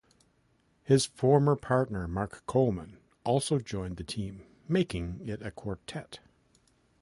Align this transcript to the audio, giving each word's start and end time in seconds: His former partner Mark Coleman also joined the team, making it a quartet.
His 0.83 1.05
former 1.05 1.55
partner 1.55 2.07
Mark 2.07 2.41
Coleman 2.47 2.97
also 3.23 3.59
joined 3.59 3.97
the 3.97 4.03
team, 4.03 4.41
making 4.67 5.21
it 5.29 5.43
a 5.43 5.51
quartet. 5.51 6.17